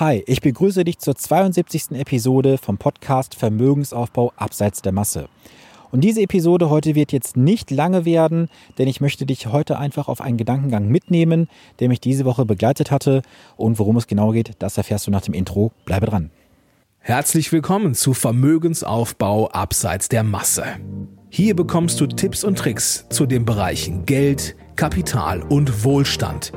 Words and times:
Hi, 0.00 0.24
ich 0.26 0.40
begrüße 0.40 0.82
dich 0.84 0.98
zur 0.98 1.14
72. 1.14 1.90
Episode 1.90 2.56
vom 2.56 2.78
Podcast 2.78 3.34
Vermögensaufbau 3.34 4.32
abseits 4.34 4.80
der 4.80 4.92
Masse. 4.92 5.28
Und 5.90 6.00
diese 6.00 6.22
Episode 6.22 6.70
heute 6.70 6.94
wird 6.94 7.12
jetzt 7.12 7.36
nicht 7.36 7.70
lange 7.70 8.06
werden, 8.06 8.48
denn 8.78 8.88
ich 8.88 9.02
möchte 9.02 9.26
dich 9.26 9.48
heute 9.48 9.78
einfach 9.78 10.08
auf 10.08 10.22
einen 10.22 10.38
Gedankengang 10.38 10.88
mitnehmen, 10.88 11.50
der 11.80 11.88
mich 11.88 12.00
diese 12.00 12.24
Woche 12.24 12.46
begleitet 12.46 12.90
hatte. 12.90 13.20
Und 13.58 13.78
worum 13.78 13.98
es 13.98 14.06
genau 14.06 14.30
geht, 14.30 14.52
das 14.60 14.78
erfährst 14.78 15.06
du 15.06 15.10
nach 15.10 15.20
dem 15.20 15.34
Intro. 15.34 15.70
Bleibe 15.84 16.06
dran. 16.06 16.30
Herzlich 17.00 17.52
willkommen 17.52 17.94
zu 17.94 18.14
Vermögensaufbau 18.14 19.50
abseits 19.50 20.08
der 20.08 20.22
Masse. 20.22 20.64
Hier 21.28 21.54
bekommst 21.54 22.00
du 22.00 22.06
Tipps 22.06 22.42
und 22.42 22.56
Tricks 22.56 23.04
zu 23.10 23.26
den 23.26 23.44
Bereichen 23.44 24.06
Geld, 24.06 24.56
Kapital 24.76 25.42
und 25.42 25.84
Wohlstand. 25.84 26.52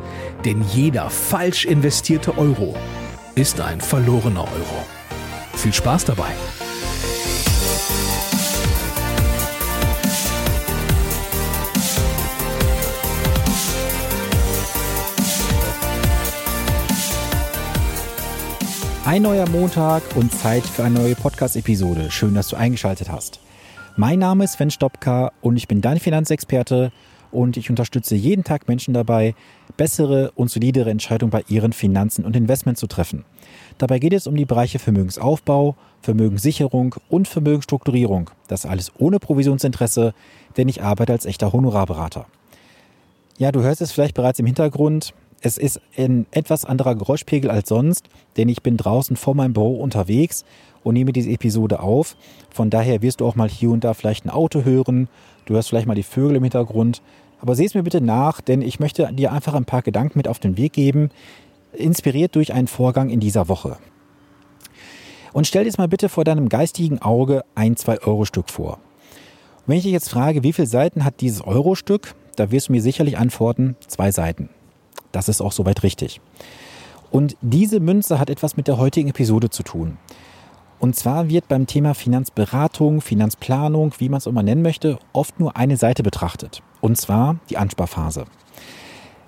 Denn 0.46 0.64
jeder 0.74 1.10
falsch 1.10 1.66
investierte 1.66 2.38
Euro 2.38 2.74
ist 3.36 3.60
ein 3.60 3.82
verlorener 3.82 4.44
Euro. 4.44 4.86
Viel 5.56 5.74
Spaß 5.74 6.06
dabei! 6.06 6.30
Ein 19.06 19.24
neuer 19.24 19.50
Montag 19.50 20.04
und 20.16 20.32
Zeit 20.32 20.64
für 20.64 20.84
eine 20.84 21.00
neue 21.00 21.16
Podcast-Episode. 21.16 22.10
Schön, 22.10 22.36
dass 22.36 22.48
du 22.50 22.56
eingeschaltet 22.56 23.12
hast. 23.12 23.40
Mein 23.98 24.20
Name 24.20 24.44
ist 24.44 24.54
Sven 24.54 24.72
Stopka 24.72 25.32
und 25.42 25.58
ich 25.58 25.68
bin 25.68 25.82
dein 25.82 26.00
Finanzexperte 26.00 26.92
und 27.32 27.58
ich 27.58 27.70
unterstütze 27.70 28.16
jeden 28.16 28.44
Tag 28.44 28.68
Menschen 28.68 28.94
dabei, 28.94 29.36
bessere 29.78 30.32
und 30.36 30.50
solidere 30.50 30.90
Entscheidungen 30.90 31.32
bei 31.32 31.44
ihren 31.48 31.74
Finanzen 31.74 32.26
und 32.26 32.36
Investments 32.36 32.80
zu 32.80 32.88
treffen. 32.88 33.26
Dabei 33.78 34.00
geht 34.00 34.14
es 34.14 34.28
um 34.28 34.36
die 34.36 34.46
Bereiche 34.46 34.80
Vermögensaufbau, 34.80 35.76
Vermögenssicherung 36.02 36.96
und 37.10 37.28
Vermögensstrukturierung. 37.28 38.30
Das 38.48 38.66
alles 38.66 38.92
ohne 38.98 39.20
Provisionsinteresse, 39.20 40.14
denn 40.58 40.68
ich 40.68 40.82
arbeite 40.82 41.14
als 41.14 41.26
echter 41.26 41.54
Honorarberater. 41.54 42.26
Ja, 43.38 43.52
du 43.52 43.64
hörst 43.64 43.82
es 43.82 43.92
vielleicht 43.92 44.16
bereits 44.16 44.40
im 44.40 44.46
Hintergrund. 44.46 45.14
Es 45.42 45.58
ist 45.58 45.82
ein 45.98 46.26
etwas 46.32 46.66
anderer 46.66 46.96
Geräuschpegel 46.96 47.50
als 47.50 47.68
sonst, 47.68 48.08
denn 48.38 48.48
ich 48.48 48.62
bin 48.62 48.78
draußen 48.78 49.16
vor 49.16 49.36
meinem 49.36 49.54
Büro 49.54 49.82
unterwegs 49.82 50.46
und 50.84 50.94
nehme 50.94 51.14
diese 51.14 51.30
Episode 51.30 51.82
auf. 51.82 52.16
Von 52.50 52.70
daher 52.70 53.02
wirst 53.02 53.22
du 53.22 53.26
auch 53.26 53.36
mal 53.36 53.50
hier 53.50 53.72
und 53.72 53.84
da 53.84 53.94
vielleicht 53.94 54.26
ein 54.26 54.30
Auto 54.30 54.64
hören. 54.64 55.10
Du 55.46 55.56
hörst 55.56 55.70
vielleicht 55.70 55.88
mal 55.88 55.96
die 55.96 56.04
Vögel 56.04 56.38
im 56.38 56.44
Hintergrund. 56.44 57.02
Aber 57.44 57.56
seh 57.56 57.66
es 57.66 57.76
mir 57.76 57.84
bitte 57.84 58.00
nach, 58.00 58.40
denn 58.40 58.62
ich 58.62 58.80
möchte 58.80 59.12
dir 59.12 59.34
einfach 59.34 59.54
ein 59.54 59.66
paar 59.66 59.82
Gedanken 59.82 60.18
mit 60.18 60.30
auf 60.30 60.40
den 60.40 60.56
Weg 60.56 60.72
geben, 60.72 61.10
inspiriert 61.74 62.38
durch 62.38 62.54
einen 62.54 62.68
Vorgang 62.68 63.10
in 63.10 63.20
dieser 63.20 63.50
Woche. 63.50 63.76
Und 65.34 65.46
stell 65.46 65.64
dir 65.64 65.68
jetzt 65.68 65.78
mal 65.78 65.90
bitte 65.90 66.08
vor 66.08 66.24
deinem 66.24 66.48
geistigen 66.48 67.02
Auge 67.02 67.44
ein 67.54 67.76
2-Euro-Stück 67.76 68.50
vor. 68.50 68.76
Und 68.76 69.64
wenn 69.68 69.76
ich 69.76 69.84
dich 69.84 69.92
jetzt 69.92 70.10
frage, 70.10 70.42
wie 70.44 70.54
viele 70.54 70.70
Seiten 70.70 71.04
hat 71.04 71.20
dieses 71.20 71.42
Euro-Stück, 71.42 72.16
da 72.38 72.50
wirst 72.50 72.70
du 72.70 72.72
mir 72.72 72.82
sicherlich 72.82 73.18
antworten, 73.18 73.76
zwei 73.88 74.14
Seiten. 74.14 74.48
Das 75.12 75.28
ist 75.28 75.42
auch 75.42 75.52
soweit 75.52 75.84
richtig. 75.84 76.22
Und 77.12 77.36
diese 77.42 77.82
Münze 77.82 78.20
hat 78.20 78.30
etwas 78.30 78.56
mit 78.56 78.70
der 78.70 78.78
heutigen 78.78 79.10
Episode 79.10 79.50
zu 79.50 79.64
tun. 79.64 79.98
Und 80.84 80.98
zwar 80.98 81.30
wird 81.30 81.48
beim 81.48 81.66
Thema 81.66 81.94
Finanzberatung, 81.94 83.00
Finanzplanung, 83.00 83.94
wie 84.00 84.10
man 84.10 84.18
es 84.18 84.26
immer 84.26 84.44
nennen 84.44 84.62
möchte, 84.62 85.00
oft 85.14 85.40
nur 85.40 85.56
eine 85.56 85.78
Seite 85.78 86.04
betrachtet. 86.04 86.62
Und 86.82 86.98
zwar 86.98 87.38
die 87.50 87.56
Ansparphase. 87.56 88.26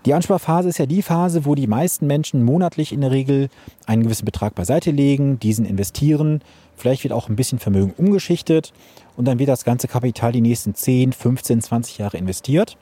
Die 0.05 0.13
Ansparphase 0.13 0.67
ist 0.67 0.79
ja 0.79 0.85
die 0.85 1.01
Phase, 1.01 1.45
wo 1.45 1.55
die 1.55 1.67
meisten 1.67 2.07
Menschen 2.07 2.43
monatlich 2.43 2.91
in 2.91 2.99
der 2.99 3.11
Regel 3.11 3.47
einen 3.85 4.03
gewissen 4.03 4.25
Betrag 4.25 4.53
beiseite 4.53 4.91
legen, 4.91 5.39
diesen 5.39 5.65
investieren, 5.65 6.41
vielleicht 6.75 7.05
wird 7.05 7.13
auch 7.13 7.29
ein 7.29 7.37
bisschen 7.37 7.59
Vermögen 7.59 7.93
umgeschichtet 7.95 8.73
und 9.15 9.23
dann 9.23 9.39
wird 9.39 9.47
das 9.47 9.63
ganze 9.63 9.87
Kapital 9.87 10.33
die 10.33 10.41
nächsten 10.41 10.75
10, 10.75 11.13
15, 11.13 11.61
20 11.61 11.99
Jahre 11.99 12.17
investiert. 12.17 12.75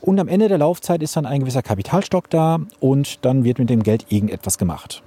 Und 0.00 0.18
am 0.18 0.26
Ende 0.26 0.48
der 0.48 0.58
Laufzeit 0.58 1.00
ist 1.00 1.14
dann 1.14 1.26
ein 1.26 1.42
gewisser 1.42 1.62
Kapitalstock 1.62 2.28
da 2.28 2.58
und 2.80 3.24
dann 3.24 3.44
wird 3.44 3.60
mit 3.60 3.70
dem 3.70 3.84
Geld 3.84 4.06
irgendetwas 4.08 4.58
gemacht. 4.58 5.04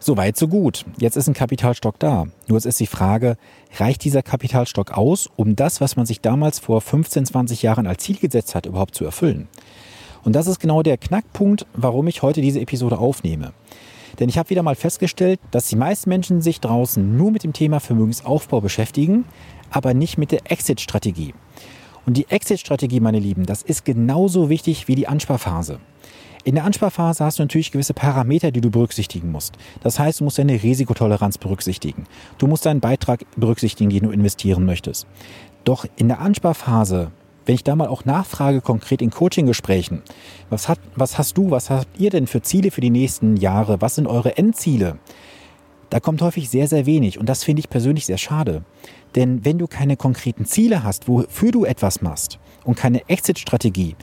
So 0.00 0.16
weit, 0.16 0.36
so 0.36 0.46
gut. 0.46 0.84
Jetzt 0.98 1.16
ist 1.16 1.26
ein 1.26 1.34
Kapitalstock 1.34 1.98
da. 1.98 2.26
Nur 2.46 2.56
es 2.56 2.66
ist 2.66 2.78
die 2.78 2.86
Frage, 2.86 3.36
reicht 3.78 4.04
dieser 4.04 4.22
Kapitalstock 4.22 4.96
aus, 4.96 5.28
um 5.36 5.56
das, 5.56 5.80
was 5.80 5.96
man 5.96 6.06
sich 6.06 6.20
damals 6.20 6.60
vor 6.60 6.80
15, 6.80 7.26
20 7.26 7.62
Jahren 7.62 7.86
als 7.86 8.04
Ziel 8.04 8.16
gesetzt 8.16 8.54
hat, 8.54 8.66
überhaupt 8.66 8.94
zu 8.94 9.04
erfüllen? 9.04 9.48
Und 10.22 10.34
das 10.34 10.46
ist 10.46 10.60
genau 10.60 10.82
der 10.82 10.98
Knackpunkt, 10.98 11.66
warum 11.74 12.06
ich 12.06 12.22
heute 12.22 12.40
diese 12.40 12.60
Episode 12.60 12.98
aufnehme. 12.98 13.52
Denn 14.20 14.28
ich 14.28 14.38
habe 14.38 14.50
wieder 14.50 14.62
mal 14.62 14.76
festgestellt, 14.76 15.40
dass 15.50 15.68
die 15.68 15.76
meisten 15.76 16.08
Menschen 16.10 16.42
sich 16.42 16.60
draußen 16.60 17.16
nur 17.16 17.32
mit 17.32 17.42
dem 17.42 17.52
Thema 17.52 17.80
Vermögensaufbau 17.80 18.60
beschäftigen, 18.60 19.24
aber 19.70 19.94
nicht 19.94 20.16
mit 20.16 20.30
der 20.30 20.50
Exit-Strategie. 20.50 21.34
Und 22.06 22.16
die 22.16 22.28
Exit-Strategie, 22.28 23.00
meine 23.00 23.18
Lieben, 23.18 23.46
das 23.46 23.62
ist 23.62 23.84
genauso 23.84 24.48
wichtig 24.48 24.86
wie 24.88 24.94
die 24.94 25.08
Ansparphase. 25.08 25.80
In 26.48 26.54
der 26.54 26.64
Ansparphase 26.64 27.26
hast 27.26 27.38
du 27.38 27.42
natürlich 27.42 27.72
gewisse 27.72 27.92
Parameter, 27.92 28.50
die 28.50 28.62
du 28.62 28.70
berücksichtigen 28.70 29.30
musst. 29.30 29.58
Das 29.82 29.98
heißt, 29.98 30.20
du 30.20 30.24
musst 30.24 30.38
deine 30.38 30.62
Risikotoleranz 30.62 31.36
berücksichtigen. 31.36 32.04
Du 32.38 32.46
musst 32.46 32.64
deinen 32.64 32.80
Beitrag 32.80 33.26
berücksichtigen, 33.36 33.90
den 33.90 34.04
du 34.04 34.10
investieren 34.10 34.64
möchtest. 34.64 35.06
Doch 35.64 35.84
in 35.96 36.08
der 36.08 36.20
Ansparphase, 36.20 37.10
wenn 37.44 37.54
ich 37.54 37.64
da 37.64 37.76
mal 37.76 37.88
auch 37.88 38.06
nachfrage, 38.06 38.62
konkret 38.62 39.02
in 39.02 39.10
Coaching-Gesprächen, 39.10 40.00
was, 40.48 40.72
was 40.96 41.18
hast 41.18 41.36
du, 41.36 41.50
was 41.50 41.68
habt 41.68 42.00
ihr 42.00 42.08
denn 42.08 42.26
für 42.26 42.40
Ziele 42.40 42.70
für 42.70 42.80
die 42.80 42.88
nächsten 42.88 43.36
Jahre? 43.36 43.82
Was 43.82 43.96
sind 43.96 44.06
eure 44.06 44.38
Endziele? 44.38 44.98
Da 45.90 46.00
kommt 46.00 46.22
häufig 46.22 46.48
sehr, 46.48 46.66
sehr 46.66 46.86
wenig 46.86 47.18
und 47.18 47.28
das 47.28 47.44
finde 47.44 47.60
ich 47.60 47.68
persönlich 47.68 48.06
sehr 48.06 48.16
schade. 48.16 48.62
Denn 49.16 49.44
wenn 49.44 49.58
du 49.58 49.66
keine 49.66 49.98
konkreten 49.98 50.46
Ziele 50.46 50.82
hast, 50.82 51.08
wofür 51.08 51.50
du 51.50 51.66
etwas 51.66 52.00
machst 52.00 52.38
und 52.64 52.74
keine 52.74 53.06
Exit-Strategie, 53.06 53.96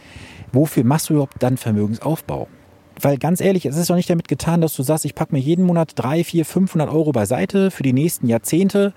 wofür 0.56 0.84
machst 0.84 1.10
du 1.10 1.14
überhaupt 1.14 1.36
dann 1.40 1.58
Vermögensaufbau? 1.58 2.48
Weil 3.00 3.18
ganz 3.18 3.42
ehrlich, 3.42 3.66
es 3.66 3.76
ist 3.76 3.90
doch 3.90 3.96
nicht 3.96 4.10
damit 4.10 4.28
getan, 4.28 4.62
dass 4.62 4.76
du 4.76 4.82
sagst, 4.82 5.06
ich 5.06 5.16
packe 5.16 5.36
mir 5.36 5.42
jeden 5.42 5.66
Monat 5.66 5.92
3, 5.96 6.24
4, 6.24 6.46
500 6.46 6.90
Euro 6.90 7.12
beiseite 7.12 7.70
für 7.70 7.84
die 7.84 7.94
nächsten 7.94 8.28
Jahrzehnte 8.28 8.94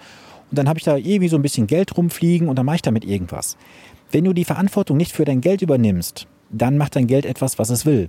und 0.51 0.59
dann 0.59 0.69
habe 0.69 0.79
ich 0.79 0.85
da 0.85 0.97
irgendwie 0.97 1.29
so 1.29 1.37
ein 1.37 1.43
bisschen 1.43 1.67
Geld 1.67 1.97
rumfliegen 1.97 2.49
und 2.49 2.57
dann 2.57 2.65
mache 2.67 2.77
ich 2.77 2.83
damit 2.83 3.05
irgendwas. 3.05 3.57
Wenn 4.11 4.25
du 4.25 4.33
die 4.33 4.45
Verantwortung 4.45 4.97
nicht 4.97 5.13
für 5.13 5.25
dein 5.25 5.41
Geld 5.41 5.61
übernimmst, 5.61 6.27
dann 6.51 6.79
macht 6.79 6.97
dein 6.97 7.07
Geld 7.07 7.27
etwas, 7.27 7.59
was 7.59 7.71
es 7.71 7.85
will. 7.85 8.09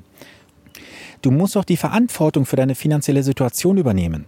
Du 1.21 1.31
musst 1.31 1.57
doch 1.57 1.65
die 1.65 1.75
Verantwortung 1.75 2.45
für 2.45 2.55
deine 2.55 2.75
finanzielle 2.75 3.23
Situation 3.23 3.77
übernehmen. 3.77 4.25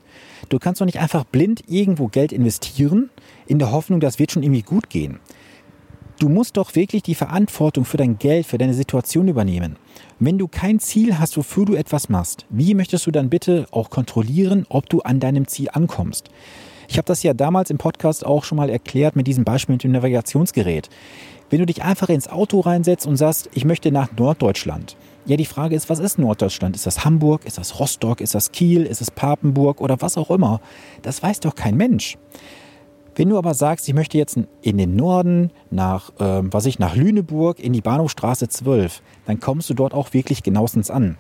Du 0.49 0.59
kannst 0.59 0.81
doch 0.81 0.85
nicht 0.85 0.99
einfach 0.99 1.23
blind 1.23 1.63
irgendwo 1.67 2.07
Geld 2.07 2.33
investieren, 2.33 3.09
in 3.47 3.59
der 3.59 3.71
Hoffnung, 3.71 4.01
das 4.01 4.19
wird 4.19 4.31
schon 4.33 4.43
irgendwie 4.43 4.63
gut 4.63 4.89
gehen. 4.89 5.19
Du 6.21 6.29
musst 6.29 6.57
doch 6.57 6.75
wirklich 6.75 7.01
die 7.01 7.15
Verantwortung 7.15 7.83
für 7.83 7.97
dein 7.97 8.19
Geld, 8.19 8.45
für 8.45 8.59
deine 8.59 8.75
Situation 8.75 9.27
übernehmen. 9.27 9.77
Wenn 10.19 10.37
du 10.37 10.47
kein 10.47 10.77
Ziel 10.77 11.17
hast, 11.17 11.35
wofür 11.35 11.65
du 11.65 11.73
etwas 11.73 12.09
machst, 12.09 12.45
wie 12.51 12.75
möchtest 12.75 13.07
du 13.07 13.11
dann 13.11 13.31
bitte 13.31 13.65
auch 13.71 13.89
kontrollieren, 13.89 14.67
ob 14.69 14.87
du 14.87 15.01
an 15.01 15.19
deinem 15.19 15.47
Ziel 15.47 15.69
ankommst? 15.73 16.29
Ich 16.87 16.97
habe 16.97 17.07
das 17.07 17.23
ja 17.23 17.33
damals 17.33 17.71
im 17.71 17.79
Podcast 17.79 18.23
auch 18.23 18.43
schon 18.43 18.57
mal 18.57 18.69
erklärt 18.69 19.15
mit 19.15 19.25
diesem 19.25 19.43
Beispiel 19.43 19.73
mit 19.73 19.83
dem 19.83 19.93
Navigationsgerät. 19.93 20.89
Wenn 21.49 21.57
du 21.57 21.65
dich 21.65 21.81
einfach 21.81 22.09
ins 22.09 22.27
Auto 22.27 22.59
reinsetzt 22.59 23.07
und 23.07 23.17
sagst, 23.17 23.49
ich 23.55 23.65
möchte 23.65 23.91
nach 23.91 24.15
Norddeutschland. 24.15 24.97
Ja, 25.25 25.37
die 25.37 25.45
Frage 25.45 25.75
ist, 25.75 25.89
was 25.89 25.97
ist 25.97 26.19
Norddeutschland? 26.19 26.75
Ist 26.75 26.85
das 26.85 27.03
Hamburg? 27.03 27.45
Ist 27.45 27.57
das 27.57 27.79
Rostock? 27.79 28.21
Ist 28.21 28.35
das 28.35 28.51
Kiel? 28.51 28.83
Ist 28.83 29.01
es 29.01 29.09
Papenburg 29.09 29.81
oder 29.81 29.99
was 30.01 30.17
auch 30.17 30.29
immer? 30.29 30.61
Das 31.01 31.23
weiß 31.23 31.39
doch 31.39 31.55
kein 31.55 31.77
Mensch. 31.77 32.19
Wenn 33.15 33.29
du 33.29 33.37
aber 33.37 33.53
sagst, 33.53 33.87
ich 33.87 33.93
möchte 33.93 34.17
jetzt 34.17 34.39
in 34.61 34.77
den 34.77 34.95
Norden, 34.95 35.51
nach, 35.69 36.11
äh, 36.19 36.41
was 36.43 36.65
ich, 36.65 36.79
nach 36.79 36.95
Lüneburg, 36.95 37.59
in 37.59 37.73
die 37.73 37.81
Bahnhofstraße 37.81 38.47
12, 38.47 39.01
dann 39.25 39.39
kommst 39.39 39.69
du 39.69 39.73
dort 39.73 39.93
auch 39.93 40.13
wirklich 40.13 40.43
genauestens 40.43 40.89
an. 40.89 41.17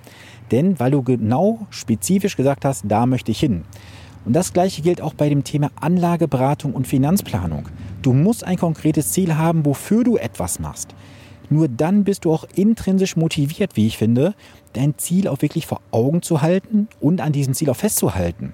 Denn 0.51 0.79
weil 0.79 0.91
du 0.91 1.03
genau 1.03 1.67
spezifisch 1.69 2.37
gesagt 2.37 2.63
hast, 2.63 2.85
da 2.87 3.05
möchte 3.05 3.31
ich 3.31 3.39
hin. 3.39 3.63
Und 4.25 4.33
das 4.33 4.53
gleiche 4.53 4.81
gilt 4.81 5.01
auch 5.01 5.13
bei 5.13 5.29
dem 5.29 5.43
Thema 5.43 5.69
Anlageberatung 5.79 6.73
und 6.73 6.87
Finanzplanung. 6.87 7.67
Du 8.01 8.13
musst 8.13 8.43
ein 8.43 8.57
konkretes 8.57 9.11
Ziel 9.11 9.35
haben, 9.35 9.65
wofür 9.65 10.03
du 10.03 10.17
etwas 10.17 10.59
machst. 10.59 10.95
Nur 11.49 11.67
dann 11.67 12.05
bist 12.05 12.23
du 12.23 12.31
auch 12.31 12.45
intrinsisch 12.55 13.17
motiviert, 13.17 13.75
wie 13.75 13.87
ich 13.87 13.97
finde, 13.97 14.33
dein 14.73 14.97
Ziel 14.97 15.27
auch 15.27 15.41
wirklich 15.41 15.67
vor 15.67 15.81
Augen 15.91 16.21
zu 16.21 16.41
halten 16.41 16.87
und 17.01 17.19
an 17.19 17.33
diesem 17.33 17.53
Ziel 17.53 17.69
auch 17.69 17.75
festzuhalten. 17.75 18.53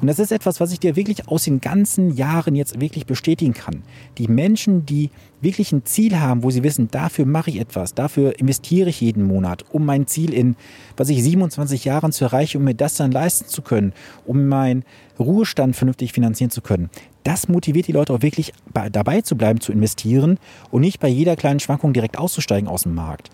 Und 0.00 0.08
das 0.08 0.18
ist 0.18 0.32
etwas, 0.32 0.60
was 0.60 0.72
ich 0.72 0.80
dir 0.80 0.96
wirklich 0.96 1.28
aus 1.28 1.44
den 1.44 1.60
ganzen 1.60 2.14
Jahren 2.14 2.54
jetzt 2.54 2.80
wirklich 2.80 3.06
bestätigen 3.06 3.54
kann. 3.54 3.82
Die 4.18 4.28
Menschen, 4.28 4.84
die 4.84 5.10
wirklich 5.40 5.72
ein 5.72 5.84
Ziel 5.84 6.18
haben, 6.18 6.42
wo 6.42 6.50
sie 6.50 6.62
wissen, 6.62 6.88
dafür 6.90 7.26
mache 7.26 7.50
ich 7.50 7.60
etwas, 7.60 7.94
dafür 7.94 8.38
investiere 8.38 8.90
ich 8.90 9.00
jeden 9.00 9.24
Monat, 9.24 9.64
um 9.72 9.84
mein 9.84 10.06
Ziel 10.06 10.32
in, 10.32 10.56
was 10.96 11.08
ich 11.08 11.22
27 11.22 11.84
Jahren 11.84 12.12
zu 12.12 12.24
erreichen, 12.24 12.58
um 12.58 12.64
mir 12.64 12.74
das 12.74 12.96
dann 12.96 13.12
leisten 13.12 13.48
zu 13.48 13.62
können, 13.62 13.92
um 14.24 14.48
meinen 14.48 14.84
Ruhestand 15.18 15.76
vernünftig 15.76 16.12
finanzieren 16.12 16.50
zu 16.50 16.60
können. 16.60 16.90
Das 17.24 17.48
motiviert 17.48 17.88
die 17.88 17.92
Leute 17.92 18.12
auch 18.12 18.22
wirklich 18.22 18.52
dabei 18.72 19.20
zu 19.22 19.36
bleiben, 19.36 19.60
zu 19.60 19.72
investieren 19.72 20.38
und 20.70 20.82
nicht 20.82 21.00
bei 21.00 21.08
jeder 21.08 21.36
kleinen 21.36 21.60
Schwankung 21.60 21.92
direkt 21.92 22.18
auszusteigen 22.18 22.68
aus 22.68 22.82
dem 22.82 22.94
Markt. 22.94 23.30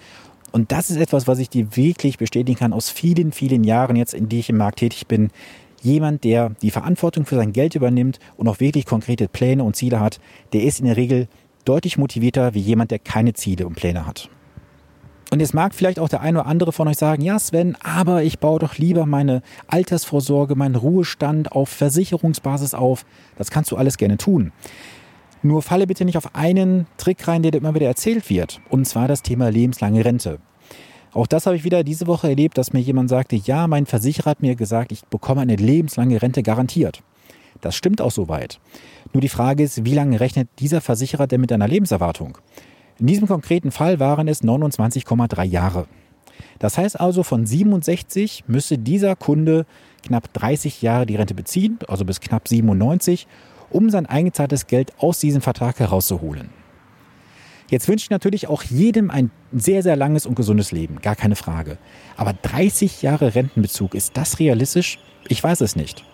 Und 0.53 0.71
das 0.71 0.91
ist 0.91 0.99
etwas, 0.99 1.27
was 1.27 1.39
ich 1.39 1.49
dir 1.49 1.77
wirklich 1.77 2.19
bestätigen 2.19 2.59
kann 2.59 2.73
aus 2.75 2.91
vielen, 2.91 3.33
vielen 3.33 3.65
Jahren 3.65 3.97
jetzt, 3.97 4.13
in 4.13 4.29
die 4.29 4.39
ich 4.39 4.51
im 4.51 4.59
Markt 4.59 4.81
tätig 4.81 5.07
bin. 5.07 5.31
Jemand, 5.83 6.23
der 6.23 6.51
die 6.63 6.71
Verantwortung 6.71 7.27
für 7.27 7.37
sein 7.37 7.53
Geld 7.53 7.75
übernimmt 7.75 8.21
und 8.37 8.49
auch 8.49 8.61
wirklich 8.61 8.87
konkrete 8.87 9.29
Pläne 9.29 9.65
und 9.65 9.75
Ziele 9.75 9.99
hat, 9.99 10.21
der 10.53 10.63
ist 10.63 10.79
in 10.79 10.87
der 10.87 10.97
Regel 10.97 11.29
deutlich 11.65 11.99
motivierter 11.99 12.55
wie 12.55 12.61
jemand, 12.61 12.93
der 12.93 13.01
keine 13.01 13.35
Ziele 13.35 13.67
und 13.67 13.75
Pläne 13.75 14.07
hat. 14.07 14.31
Und 15.33 15.41
jetzt 15.41 15.55
mag 15.55 15.75
vielleicht 15.75 15.99
auch 15.99 16.09
der 16.11 16.21
eine 16.21 16.41
oder 16.41 16.49
andere 16.49 16.73
von 16.73 16.87
euch 16.87 16.99
sagen, 16.99 17.23
ja 17.23 17.39
Sven, 17.39 17.77
aber 17.83 18.23
ich 18.23 18.39
baue 18.39 18.61
doch 18.61 18.77
lieber 18.77 19.07
meine 19.07 19.43
Altersvorsorge, 19.67 20.55
meinen 20.55 20.77
Ruhestand 20.77 21.53
auf 21.53 21.71
Versicherungsbasis 21.71 22.75
auf. 22.75 23.05
Das 23.37 23.51
kannst 23.51 23.71
du 23.73 23.77
alles 23.77 23.97
gerne 23.97 24.19
tun. 24.19 24.53
Nur 25.43 25.63
falle 25.63 25.89
bitte 25.89 26.05
nicht 26.05 26.19
auf 26.19 26.37
einen 26.37 26.87
Trick 26.99 27.27
rein, 27.27 27.43
der 27.43 27.51
dir 27.51 27.59
immer 27.59 27.75
wieder 27.75 27.87
erzählt 27.87 28.31
wird. 28.31 28.61
Und 28.71 28.87
zwar 28.87 29.09
das 29.09 29.23
Thema 29.23 29.51
lebenslange 29.51 30.05
Rente. 30.05 30.39
Auch 31.13 31.27
das 31.27 31.45
habe 31.45 31.57
ich 31.57 31.65
wieder 31.65 31.85
diese 31.85 32.07
Woche 32.07 32.29
erlebt, 32.29 32.57
dass 32.57 32.73
mir 32.73 32.81
jemand 32.81 33.11
sagte, 33.11 33.37
ja, 33.37 33.67
mein 33.67 33.85
Versicherer 33.85 34.31
hat 34.31 34.43
mir 34.43 34.55
gesagt, 34.55 34.93
ich 34.93 35.05
bekomme 35.05 35.43
eine 35.43 35.57
lebenslange 35.57 36.21
Rente 36.23 36.43
garantiert. 36.43 37.03
Das 37.61 37.77
stimmt 37.77 38.01
auch 38.01 38.11
soweit. 38.11 38.61
Nur 39.13 39.21
die 39.21 39.29
Frage 39.29 39.63
ist, 39.63 39.85
wie 39.85 39.95
lange 39.95 40.21
rechnet 40.21 40.49
dieser 40.59 40.81
Versicherer 40.81 41.27
denn 41.27 41.43
mit 41.43 41.53
einer 41.53 41.69
Lebenserwartung? 41.69 42.39
In 42.99 43.07
diesem 43.07 43.29
konkreten 43.29 43.71
Fall 43.71 44.01
waren 44.01 44.27
es 44.27 44.43
29,3 44.43 45.45
Jahre. 45.45 45.87
Das 46.59 46.79
heißt 46.79 46.99
also, 46.99 47.23
von 47.23 47.45
67 47.45 48.45
müsste 48.47 48.79
dieser 48.79 49.15
Kunde 49.15 49.67
knapp 50.03 50.33
30 50.33 50.81
Jahre 50.81 51.05
die 51.05 51.17
Rente 51.17 51.35
beziehen, 51.35 51.79
also 51.89 52.05
bis 52.05 52.21
knapp 52.21 52.49
97, 52.49 53.27
um 53.71 53.91
sein 53.91 54.07
eingezahltes 54.07 54.67
Geld 54.67 54.93
aus 54.99 55.19
diesem 55.19 55.43
Vertrag 55.43 55.79
herauszuholen. 55.79 56.62
Jetzt 57.73 57.89
wünsche 57.89 58.05
ich 58.05 58.11
natürlich 58.11 58.49
auch 58.49 58.63
jedem 58.65 59.11
ein 59.11 59.31
sehr, 59.51 59.83
sehr 59.83 59.97
langes 59.97 60.27
und 60.27 60.35
gesundes 60.35 60.73
Leben, 60.73 61.01
gar 61.01 61.17
keine 61.17 61.37
Frage. 61.37 61.79
Aber 62.19 62.35
30 62.35 63.01
Jahre 63.01 63.35
Rentenbezug, 63.35 63.95
ist 63.95 64.15
das 64.19 64.39
realistisch? 64.39 64.99
Ich 65.27 65.43
weiß 65.43 65.63
es 65.63 65.75
nicht. 65.75 66.05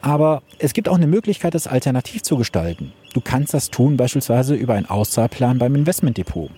Aber 0.00 0.42
es 0.58 0.72
gibt 0.72 0.88
auch 0.88 0.96
eine 0.96 1.06
Möglichkeit, 1.06 1.54
das 1.54 1.66
alternativ 1.66 2.22
zu 2.22 2.38
gestalten. 2.38 2.94
Du 3.12 3.20
kannst 3.20 3.52
das 3.52 3.68
tun 3.68 3.98
beispielsweise 3.98 4.54
über 4.54 4.72
einen 4.72 4.86
Auszahlplan 4.86 5.58
beim 5.58 5.74
Investmentdepot. 5.74 6.50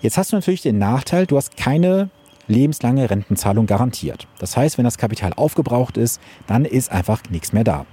Jetzt 0.00 0.16
hast 0.16 0.30
du 0.30 0.36
natürlich 0.36 0.62
den 0.62 0.78
Nachteil, 0.78 1.26
du 1.26 1.36
hast 1.36 1.56
keine 1.56 2.10
lebenslange 2.46 3.10
Rentenzahlung 3.10 3.66
garantiert. 3.66 4.28
Das 4.38 4.56
heißt, 4.56 4.78
wenn 4.78 4.84
das 4.84 4.96
Kapital 4.96 5.32
aufgebraucht 5.32 5.96
ist, 5.96 6.20
dann 6.46 6.64
ist 6.64 6.92
einfach 6.92 7.20
nichts 7.30 7.52
mehr 7.52 7.64
da. 7.64 7.84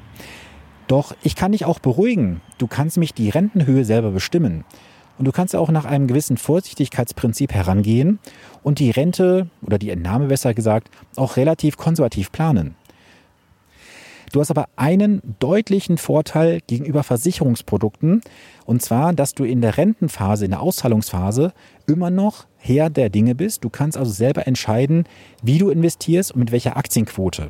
Doch 0.87 1.15
ich 1.23 1.35
kann 1.35 1.51
dich 1.51 1.65
auch 1.65 1.79
beruhigen. 1.79 2.41
Du 2.59 2.67
kannst 2.67 2.97
mich 2.97 3.15
die 3.15 3.29
Rentenhöhe 3.29 3.85
selber 3.85 4.11
bestimmen. 4.11 4.65
Und 5.17 5.25
du 5.25 5.31
kannst 5.31 5.55
auch 5.55 5.69
nach 5.69 5.85
einem 5.85 6.07
gewissen 6.07 6.37
Vorsichtigkeitsprinzip 6.37 7.53
herangehen 7.53 8.19
und 8.63 8.79
die 8.79 8.91
Rente 8.91 9.47
oder 9.61 9.77
die 9.77 9.89
Entnahme 9.89 10.27
besser 10.27 10.53
gesagt 10.53 10.89
auch 11.15 11.37
relativ 11.37 11.77
konservativ 11.77 12.31
planen. 12.31 12.75
Du 14.31 14.39
hast 14.39 14.49
aber 14.49 14.69
einen 14.77 15.21
deutlichen 15.39 15.97
Vorteil 15.97 16.61
gegenüber 16.65 17.03
Versicherungsprodukten, 17.03 18.21
und 18.65 18.81
zwar, 18.81 19.11
dass 19.11 19.33
du 19.33 19.43
in 19.43 19.59
der 19.59 19.77
Rentenphase, 19.77 20.45
in 20.45 20.51
der 20.51 20.61
Auszahlungsphase 20.61 21.51
immer 21.85 22.09
noch 22.09 22.45
Herr 22.57 22.89
der 22.89 23.09
Dinge 23.09 23.35
bist. 23.35 23.65
Du 23.65 23.69
kannst 23.69 23.97
also 23.97 24.11
selber 24.11 24.47
entscheiden, 24.47 25.03
wie 25.43 25.57
du 25.57 25.69
investierst 25.69 26.31
und 26.31 26.39
mit 26.39 26.51
welcher 26.53 26.77
Aktienquote. 26.77 27.49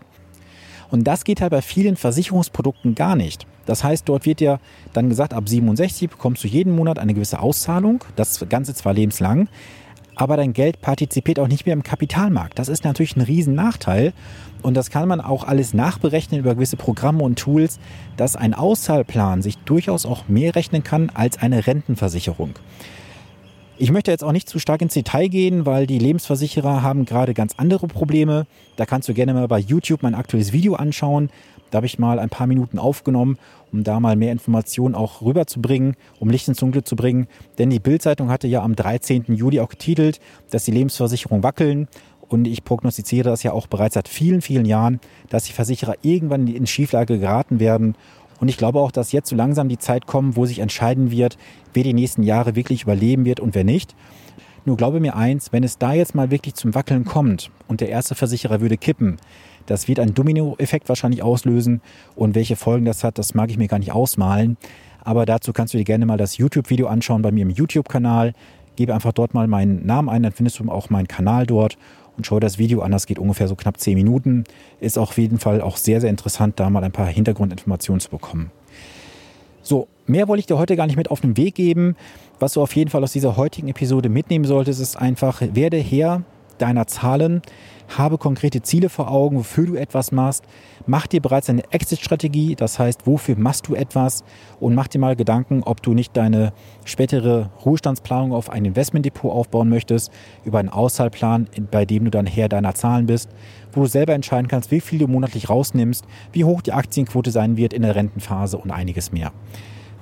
Und 0.92 1.06
das 1.06 1.24
geht 1.24 1.42
halt 1.42 1.52
bei 1.52 1.62
vielen 1.62 1.96
Versicherungsprodukten 1.96 2.96
gar 2.96 3.16
nicht. 3.16 3.48
Das 3.66 3.84
heißt, 3.84 4.08
dort 4.10 4.26
wird 4.26 4.42
ja 4.42 4.60
dann 4.94 5.10
gesagt, 5.10 5.34
ab 5.34 5.48
67 5.48 6.10
bekommst 6.10 6.44
du 6.44 6.48
jeden 6.48 6.76
Monat 6.76 7.00
eine 7.00 7.14
gewisse 7.14 7.40
Auszahlung, 7.40 8.04
das 8.16 8.46
Ganze 8.50 8.76
zwar 8.76 8.94
lebenslang, 8.94 9.48
aber 10.16 10.38
dein 10.38 10.54
Geld 10.54 10.82
partizipiert 10.82 11.40
auch 11.40 11.48
nicht 11.48 11.66
mehr 11.66 11.74
im 11.74 11.84
Kapitalmarkt. 11.84 12.60
Das 12.60 12.68
ist 12.68 12.84
natürlich 12.84 13.16
ein 13.16 13.22
Riesennachteil. 13.22 14.14
Und 14.62 14.76
das 14.76 14.92
kann 14.92 15.08
man 15.08 15.22
auch 15.22 15.46
alles 15.46 15.74
nachberechnen 15.74 16.40
über 16.40 16.54
gewisse 16.54 16.78
Programme 16.78 17.24
und 17.24 17.40
Tools, 17.40 17.80
dass 18.18 18.36
ein 18.36 18.54
Auszahlplan 18.54 19.42
sich 19.42 19.58
durchaus 19.60 20.06
auch 20.06 20.28
mehr 20.28 20.56
rechnen 20.56 20.84
kann 20.84 21.10
als 21.14 21.40
eine 21.42 21.66
Rentenversicherung. 21.66 22.52
Ich 23.82 23.92
möchte 23.92 24.12
jetzt 24.12 24.24
auch 24.24 24.32
nicht 24.32 24.48
zu 24.48 24.60
stark 24.60 24.84
ins 24.84 24.94
Detail 24.94 25.28
gehen, 25.28 25.66
weil 25.66 25.88
die 25.88 25.98
Lebensversicherer 25.98 26.84
haben 26.84 27.04
gerade 27.04 27.34
ganz 27.34 27.56
andere 27.58 27.88
Probleme. 27.88 28.46
Da 28.76 28.86
kannst 28.86 29.10
du 29.10 29.16
gerne 29.16 29.34
mal 29.34 29.48
bei 29.48 29.58
YouTube 29.58 30.04
mein 30.04 30.14
aktuelles 30.14 30.54
Video 30.54 30.76
anschauen. 30.76 31.32
Da 31.72 31.78
habe 31.78 31.88
ich 31.88 31.98
mal 31.98 32.20
ein 32.20 32.30
paar 32.30 32.46
Minuten 32.46 32.78
aufgenommen, 32.78 33.40
um 33.72 33.84
da 33.84 34.00
mal 34.00 34.16
mehr 34.16 34.34
Informationen 34.34 34.94
auch 34.94 35.24
rüberzubringen, 35.24 35.96
um 36.20 36.30
Licht 36.30 36.48
ins 36.48 36.60
Dunkel 36.60 36.84
zu 36.84 36.96
bringen. 36.96 37.26
Denn 37.58 37.72
die 37.72 37.80
Bildzeitung 37.80 38.30
hatte 38.30 38.48
ja 38.48 38.62
am 38.62 38.76
13. 38.76 39.26
Juli 39.30 39.60
auch 39.60 39.70
getitelt, 39.70 40.20
dass 40.52 40.64
die 40.64 40.72
Lebensversicherungen 40.72 41.42
wackeln. 41.42 41.88
Und 42.28 42.48
ich 42.48 42.64
prognostiziere 42.64 43.32
das 43.32 43.42
ja 43.42 43.52
auch 43.52 43.66
bereits 43.66 43.96
seit 43.96 44.08
vielen, 44.08 44.44
vielen 44.44 44.66
Jahren, 44.66 45.00
dass 45.30 45.46
die 45.46 45.54
Versicherer 45.54 45.96
irgendwann 46.04 46.46
in 46.46 46.68
Schieflage 46.68 47.18
geraten 47.18 47.60
werden. 47.60 47.96
Und 48.42 48.50
ich 48.50 48.58
glaube 48.58 48.80
auch, 48.80 48.92
dass 48.92 49.12
jetzt 49.14 49.30
so 49.30 49.36
langsam 49.36 49.70
die 49.70 49.78
Zeit 49.78 50.08
kommt, 50.08 50.36
wo 50.36 50.46
sich 50.46 50.60
entscheiden 50.60 51.12
wird, 51.12 51.38
wer 51.74 51.84
die 51.84 51.94
nächsten 51.94 52.24
Jahre 52.24 52.56
wirklich 52.56 52.84
überleben 52.84 53.24
wird 53.24 53.40
und 53.40 53.56
wer 53.56 53.64
nicht. 53.64 53.96
Nur 54.66 54.78
glaube 54.78 55.00
mir 55.00 55.16
eins, 55.16 55.54
wenn 55.54 55.64
es 55.64 55.78
da 55.78 55.94
jetzt 55.94 56.16
mal 56.16 56.32
wirklich 56.32 56.56
zum 56.56 56.76
Wackeln 56.76 57.06
kommt 57.06 57.52
und 57.68 57.82
der 57.82 57.90
erste 57.90 58.16
Versicherer 58.16 58.60
würde 58.60 58.78
kippen, 58.78 59.18
das 59.68 59.88
wird 59.88 60.00
einen 60.00 60.16
Dominoeffekt 60.16 60.90
wahrscheinlich 60.90 61.24
auslösen. 61.24 61.82
Und 62.16 62.36
welche 62.36 62.56
Folgen 62.56 62.86
das 62.86 63.04
hat, 63.04 63.18
das 63.18 63.36
mag 63.36 63.52
ich 63.52 63.58
mir 63.58 63.68
gar 63.68 63.80
nicht 63.80 63.92
ausmalen. 63.92 64.58
Aber 65.04 65.26
dazu 65.26 65.54
kannst 65.54 65.74
du 65.74 65.78
dir 65.78 65.84
gerne 65.84 66.06
mal 66.06 66.18
das 66.18 66.38
YouTube-Video 66.38 66.88
anschauen 66.88 67.22
bei 67.22 67.32
mir 67.32 67.44
im 67.44 67.52
YouTube-Kanal. 67.52 68.34
Gebe 68.76 68.94
einfach 68.94 69.14
dort 69.14 69.34
mal 69.34 69.48
meinen 69.48 69.86
Namen 69.86 70.10
ein, 70.10 70.24
dann 70.24 70.32
findest 70.32 70.60
du 70.60 70.70
auch 70.70 70.90
meinen 70.90 71.08
Kanal 71.08 71.46
dort 71.46 71.78
und 72.18 72.26
schau 72.26 72.40
das 72.40 72.58
Video 72.58 72.82
an. 72.82 72.92
Das 72.92 73.06
geht 73.06 73.20
ungefähr 73.20 73.48
so 73.48 73.56
knapp 73.56 73.80
10 73.80 73.96
Minuten. 73.96 74.44
Ist 74.80 74.98
auf 74.98 75.18
jeden 75.18 75.40
Fall 75.40 75.62
auch 75.62 75.78
sehr, 75.78 76.02
sehr 76.02 76.10
interessant, 76.10 76.60
da 76.60 76.70
mal 76.70 76.84
ein 76.84 76.92
paar 76.92 77.08
Hintergrundinformationen 77.08 78.00
zu 78.00 78.10
bekommen. 78.10 78.52
So, 79.62 79.88
mehr 80.08 80.28
wollte 80.28 80.40
ich 80.40 80.48
dir 80.48 80.58
heute 80.58 80.76
gar 80.76 80.88
nicht 80.88 80.98
mit 80.98 81.12
auf 81.12 81.22
den 81.22 81.38
Weg 81.38 81.56
geben. 81.56 81.96
Was 82.40 82.54
du 82.54 82.62
auf 82.62 82.76
jeden 82.76 82.90
Fall 82.90 83.04
aus 83.04 83.12
dieser 83.12 83.38
heutigen 83.38 83.68
Episode 83.68 84.10
mitnehmen 84.10 84.46
solltest, 84.46 84.82
ist 84.82 84.96
einfach, 84.96 85.42
werde 85.54 85.78
Herr 85.78 86.24
deiner 86.62 86.88
Zahlen, 86.88 87.42
habe 87.98 88.18
konkrete 88.18 88.62
Ziele 88.62 88.90
vor 88.90 89.12
Augen, 89.12 89.38
wofür 89.38 89.66
du 89.66 89.76
etwas 89.76 90.12
machst, 90.12 90.46
mach 90.86 91.08
dir 91.08 91.22
bereits 91.22 91.50
eine 91.50 91.64
Exit-Strategie, 91.72 92.56
das 92.56 92.80
heißt, 92.80 93.06
wofür 93.06 93.36
machst 93.38 93.68
du 93.68 93.76
etwas? 93.76 94.24
Und 94.60 94.76
mach 94.76 94.88
dir 94.88 95.00
mal 95.00 95.16
Gedanken, 95.16 95.64
ob 95.64 95.82
du 95.82 95.94
nicht 95.94 96.16
deine 96.16 96.54
spätere 96.86 97.50
Ruhestandsplanung 97.66 98.34
auf 98.34 98.50
ein 98.50 98.66
Investmentdepot 98.66 99.32
aufbauen 99.32 99.70
möchtest, 99.70 100.12
über 100.46 100.60
einen 100.60 100.70
Auszahlplan, 100.70 101.48
bei 101.70 101.86
dem 101.86 102.06
du 102.06 102.12
dann 102.12 102.26
Herr 102.26 102.50
deiner 102.50 102.76
Zahlen 102.76 103.08
bist, 103.08 103.30
wo 103.74 103.82
du 103.82 103.88
selber 103.88 104.14
entscheiden 104.14 104.48
kannst, 104.48 104.72
wie 104.72 104.82
viel 104.82 105.00
du 105.00 105.08
monatlich 105.08 105.50
rausnimmst, 105.50 106.06
wie 106.32 106.46
hoch 106.46 106.62
die 106.62 106.74
Aktienquote 106.74 107.32
sein 107.32 107.58
wird 107.58 107.74
in 107.74 107.82
der 107.82 107.96
Rentenphase 107.96 108.58
und 108.58 108.72
einiges 108.72 109.12
mehr. 109.12 109.32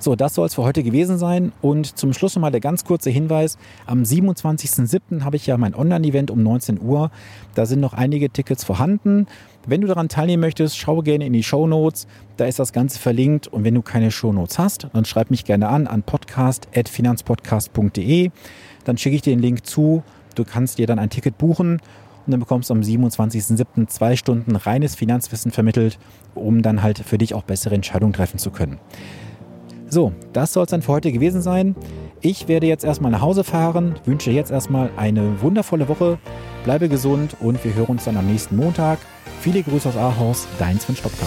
So, 0.00 0.16
das 0.16 0.34
soll 0.34 0.46
es 0.46 0.54
für 0.54 0.62
heute 0.62 0.82
gewesen 0.82 1.18
sein. 1.18 1.52
Und 1.60 1.98
zum 1.98 2.14
Schluss 2.14 2.34
nochmal 2.34 2.50
der 2.50 2.60
ganz 2.60 2.86
kurze 2.86 3.10
Hinweis. 3.10 3.58
Am 3.84 4.02
27.07. 4.02 5.24
habe 5.24 5.36
ich 5.36 5.46
ja 5.46 5.58
mein 5.58 5.74
Online-Event 5.74 6.30
um 6.30 6.42
19 6.42 6.80
Uhr. 6.80 7.10
Da 7.54 7.66
sind 7.66 7.80
noch 7.80 7.92
einige 7.92 8.30
Tickets 8.30 8.64
vorhanden. 8.64 9.26
Wenn 9.66 9.82
du 9.82 9.86
daran 9.86 10.08
teilnehmen 10.08 10.40
möchtest, 10.40 10.78
schau 10.78 11.02
gerne 11.02 11.26
in 11.26 11.34
die 11.34 11.42
Show 11.42 11.66
Notes. 11.66 12.06
Da 12.38 12.46
ist 12.46 12.58
das 12.58 12.72
Ganze 12.72 12.98
verlinkt. 12.98 13.48
Und 13.48 13.64
wenn 13.64 13.74
du 13.74 13.82
keine 13.82 14.10
Show 14.10 14.32
Notes 14.32 14.58
hast, 14.58 14.88
dann 14.94 15.04
schreib 15.04 15.30
mich 15.30 15.44
gerne 15.44 15.68
an 15.68 15.86
an 15.86 16.02
podcast.finanzpodcast.de. 16.02 18.30
Dann 18.84 18.96
schicke 18.96 19.16
ich 19.16 19.22
dir 19.22 19.36
den 19.36 19.42
Link 19.42 19.66
zu. 19.66 20.02
Du 20.34 20.44
kannst 20.44 20.78
dir 20.78 20.86
dann 20.86 20.98
ein 20.98 21.10
Ticket 21.10 21.36
buchen 21.36 21.72
und 21.72 21.82
dann 22.26 22.40
bekommst 22.40 22.70
du 22.70 22.74
am 22.74 22.80
27.07. 22.80 23.86
zwei 23.88 24.16
Stunden 24.16 24.56
reines 24.56 24.94
Finanzwissen 24.94 25.50
vermittelt, 25.50 25.98
um 26.34 26.62
dann 26.62 26.82
halt 26.82 27.00
für 27.00 27.18
dich 27.18 27.34
auch 27.34 27.42
bessere 27.42 27.74
Entscheidungen 27.74 28.14
treffen 28.14 28.38
zu 28.38 28.50
können. 28.50 28.78
So, 29.90 30.12
das 30.32 30.52
soll 30.52 30.64
es 30.64 30.70
dann 30.70 30.82
für 30.82 30.92
heute 30.92 31.10
gewesen 31.10 31.42
sein. 31.42 31.74
Ich 32.20 32.46
werde 32.46 32.68
jetzt 32.68 32.84
erstmal 32.84 33.10
nach 33.10 33.22
Hause 33.22 33.42
fahren, 33.42 33.96
wünsche 34.04 34.30
jetzt 34.30 34.52
erstmal 34.52 34.90
eine 34.96 35.42
wundervolle 35.42 35.88
Woche, 35.88 36.18
bleibe 36.64 36.88
gesund 36.88 37.36
und 37.40 37.62
wir 37.64 37.74
hören 37.74 37.86
uns 37.90 38.04
dann 38.04 38.16
am 38.16 38.26
nächsten 38.26 38.56
Montag. 38.56 39.00
Viele 39.40 39.62
Grüße 39.62 39.88
aus 39.88 39.96
Ahaus, 39.96 40.46
dein 40.58 40.78
Sven 40.78 40.94
Stopka. 40.94 41.26